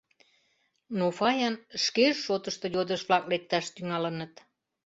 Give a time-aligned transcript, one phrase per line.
[0.97, 4.33] Но Фаян шкеж шотышто йодыш-влак лекташ тӱҥалыныт.